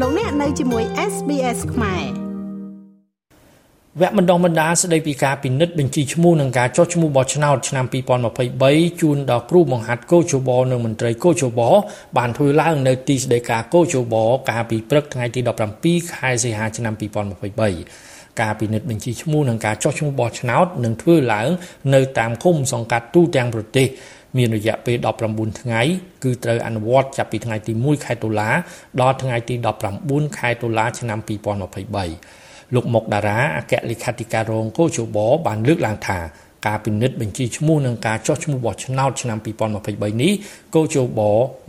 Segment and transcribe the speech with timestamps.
[0.00, 2.04] លោកអ្នកនៅជាមួយ SBS ខ្មែរ
[4.00, 7.84] វគ្គបណ្ដុះបណ្ដាលស្ដីពីការពិនិត្យបញ្ជីឈ្មោះនិងការចុះឈ្មោះបោះឆ្នោតឆ្នាំ
[8.42, 11.60] 2023ជូនដល់គ្រូបង្ហាត់កោជបនិងមន្ត្រីកោជប
[12.16, 14.14] បានធ្វើឡើងនៅទីស្តីការកោជប
[14.50, 15.40] កាលពីព្រឹកថ្ងៃទី
[15.78, 16.94] 17ខែសីហាឆ្នាំ
[17.62, 21.48] 2023ការពិនិត្យបញ្ជីឈ្មោះនិងការចុះឈ្មោះបោះឆ្នោតនឹងធ្វើឡើង
[21.94, 23.88] នៅតាមឃុំសង្កាត់ទូទាំងប្រទេស
[24.36, 24.96] មានរយៈពេល
[25.28, 25.80] 19ថ្ងៃ
[26.24, 28.50] គឺត្រូវអនុវត្តចាប់ពីថ្ងៃទី1ខែតុលា
[29.00, 29.54] ដល់ថ្ងៃទី
[29.96, 36.18] 19ខែតុលាឆ្នាំ2023លោកមុកតារាអគ្គលេខាធិការរងកោជបបានលើកឡើងថា
[36.66, 40.32] ការពិនិត្យបញ្ជីឈ្មោះនិងការចុះឈ្មោះបោះឆ្នោតឆ្នាំ2023នេះ
[40.74, 41.20] កោជប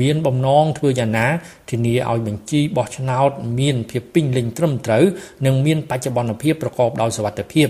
[0.00, 1.26] មានបំណងធ្វើយ៉ាងណា
[1.70, 5.04] ធានាឲ្យបញ្ជីបោះឆ្នោតមានភាពពេញលេញត្រឹមត្រូវ
[5.46, 7.66] និងមានបច្ចុប្បន្នភាពប្រកបដោយសុវត្ថិភាព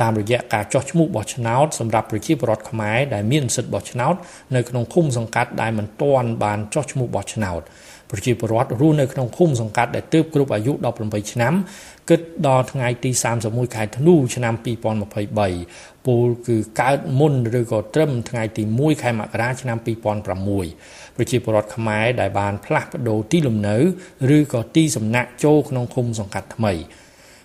[0.00, 4.14] តាមរយៈការចុះឈ្មោះបោះឆ្នោតសម្រាប់ប្រជាពលរដ្ឋខ្មែរដែលមានសិទ្ធិបោះឆ្នោត
[4.54, 7.62] នៅក្នុងឃុំសង្កាត់ដែលមិនទាន់បានចុះឈ្មោះបោះឆ្នោត
[8.10, 11.54] ប្រជាពលរដ្ឋរស់នៅក្នុងឃុំសង្កាត់ដែលទើបគ្រប់អាយុ18ឆ្នាំ
[12.10, 13.10] គិតដល់ថ្ងៃទី
[13.42, 23.76] 31ខែធ្នូឆ្នាំ2023ពលគឺកើតមុនឬក៏ត្រឹមថ្ងៃទី1ខែមករាឆ្នាំ2006ប្រជាពលរដ្ឋខ្មែរដែលបានផ្លាស់ប្ដូរទីលំនៅ
[24.36, 26.74] ឬក៏ទីសំណាក់ចូលក្នុងឃុំសង្កាត់ថ្មី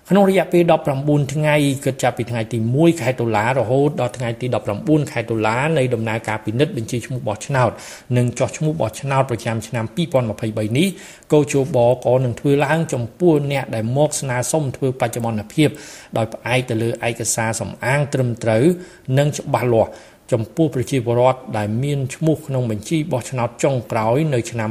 [0.09, 0.63] ក្នុងរយៈពេល
[0.97, 4.47] 19ថ្ងៃគិតចាប់ពីថ្ងៃទី1ខែតុលារហូតដល់ថ្ងៃទី
[4.79, 7.71] 19ខែតុលានៃដំណើរការពិនិត្យបញ្ជីឈ្មោះបោះឆ្នោត
[8.17, 10.87] និងចោះឈ្មោះបោះឆ្នោតប្រចាំឆ្នាំ2023នេះ
[11.33, 15.69] កោជបក៏នឹងធ្វើឡើងចំពោះអ្នកដែលមកស្នើសុំធ្វើបច្ចុប្បន្នភាព
[16.17, 18.63] ដោយផ្អែកទៅលើឯកសារសំអាងត្រឹមត្រូវ
[19.17, 19.91] និងច្បាស់លាស់
[20.33, 24.69] ចំពោះប្រជាពលរដ្ឋដែលមានឈ្មោះក្នុងបញ្ជីបោះឆ្នោតចុងក្រោយនៅឆ្នាំ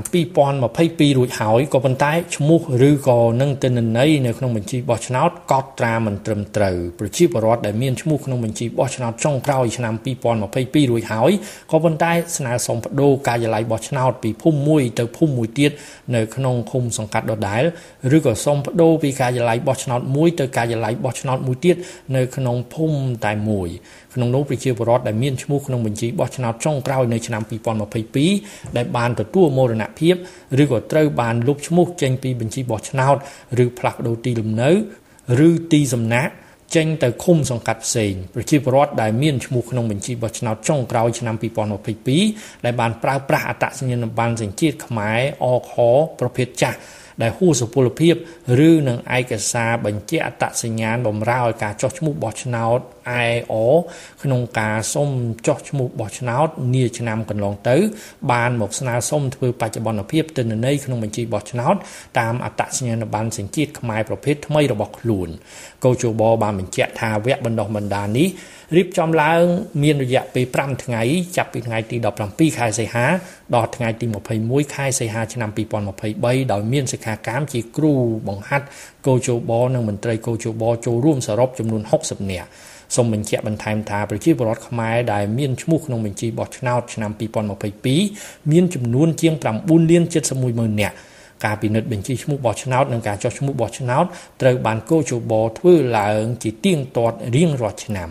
[0.62, 11.30] 2022រួចហើយក៏ប៉ុន្តែឈ្មោះឬក៏នឹងទិន្នន័យនៅក្នុងបញ្ជីបោះឆ្នោតកត់ត្រាមិនត្រឹមត្រូវប្រជាពលរដ្ឋដែលមានឈ្មោះក្នុងបញ្ជីបោះឆ្នោតចុងក្រោយឆ្នាំ2022រួចហើយ
[11.70, 15.70] ក៏ប៉ុន្តែស្នើសុំបដូរការិយាល័យបោះឆ្នោតពីភូមិមួយទៅភូមិមួយទៀត
[16.14, 17.62] នៅក្នុងឃុំសង្កាត់ដដែល
[18.16, 21.76] ឬក៏សុំបដូរពីការិយាល័យបោះឆ្នោតមួយទៅការិយាល័យបោះឆ្នោតមួយទៀត
[22.16, 23.69] នៅក្នុងភូមិតែមួយ
[24.15, 27.43] ក្នុងនោះប្រជាពលរដ្ឋដែលមានឈ្មោះក្នុងបញ្ជីបោះឆ្នោតចុងក្រោយនៅឆ្នាំ
[28.09, 30.15] 2022ដែលបានទទួលមរណភាព
[30.62, 33.16] ឬក៏ត្រូវបានលុបឈ្មោះចេញពីបញ្ជីបោះឆ្នោត
[33.65, 34.71] ឬផ្លាស់ប្ដូរទីលំនៅ
[35.49, 36.33] ឬទីសំណាក់
[36.75, 41.34] ចេញទៅឃុំសង្កាត់ផ្សេងប្រជាពលរដ្ឋដែលមានឈ្មោះក្នុងបញ្ជីបោះឆ្នោតចុងក្រោយឆ្នាំ
[42.00, 45.72] 2022ដែលបានប្រើប្រាស់អត្តសញ្ញាណប័ណ្ណសញ្ជាតិខ្មែរអខ
[46.21, 46.78] ប្រភេទចាស់
[47.22, 48.14] ដែលហួសសុពលភាព
[48.69, 52.78] ឬនឹងឯកសារបញ្ជាក់អត្តសញ្ញាណបម្រើឲ្យការចុះឈ្មោះបោះឆ្នោត
[53.28, 53.54] IO
[54.22, 55.08] ក្នុងការសុំ
[55.47, 57.76] ចុះឈ្មោះបោះឆ្នោតនាឆ្នាំកន្លងទៅ
[58.32, 61.74] បានមកស្នើសុំធ្វើបច្ចុប្បន្នភាពទិន្នន័យក្នុងបញ្ជីបោះឆ្នោត
[62.19, 65.28] តាមអត្តសញ្ញាណប័ណ្ណសញ្ជាតិខ្មែរប្រភេទថ្មីរបស់ខ្លួន
[65.84, 68.28] កោជបបានបញ្ជាក់ថាវគ្គបណ្ដុះបណ្ដាលនេះ
[68.76, 69.42] រៀបចំឡើង
[69.82, 71.02] មានរយៈពេល5ថ្ងៃ
[71.36, 71.96] ចាប់ពីថ្ងៃទី
[72.26, 73.04] 17ខែសីហា
[73.54, 74.06] ដល់ថ្ងៃទី
[74.40, 75.50] 21ខែសីហាឆ្នាំ
[76.00, 77.92] 2023ដោយមានសិក្ខាកាមជាគ្រូ
[78.28, 78.66] បង្ហាត់
[79.06, 82.48] កោជបនិងមន្ត្រីកោជបចូលរួមសរុបចំនួន60នាក់
[82.94, 87.10] សូមបញ្ជាក់បន្ថែមថាប្រជាពលរដ្ឋខ្មែរដែលមានឈ្មោះក្នុងបញ្ជីបោះឆ្នោតឆ្នាំ
[87.80, 90.96] 2022មានចំនួនជាង9លាន71ម៉ឺននាក់
[91.44, 94.04] ការពិនិត្យបញ្ជីឈ្មោះបោះឆ្នោតនិងការចុះឈ្មោះបោះឆ្នោត
[94.41, 98.10] ត្រូវបានកោជបធ្វើឡើងជាទៀងទាត់រៀងរាល់ឆ្នាំ